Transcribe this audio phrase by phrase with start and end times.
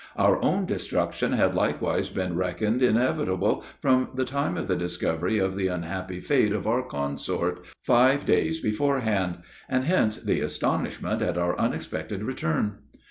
[0.15, 5.55] Our own destruction had likewise been reckoned inevitable, from the time of the discovery of
[5.55, 11.55] the unhappy fate of our consort, five days beforehand; and hence the astonishment at our
[11.59, 12.79] unexpected return.